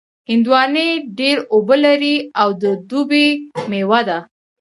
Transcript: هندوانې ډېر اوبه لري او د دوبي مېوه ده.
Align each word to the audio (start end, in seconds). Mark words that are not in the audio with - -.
هندوانې 0.29 0.87
ډېر 1.19 1.37
اوبه 1.53 1.75
لري 1.85 2.15
او 2.41 2.49
د 2.61 2.63
دوبي 2.89 3.27
مېوه 3.69 4.01
ده. 4.07 4.19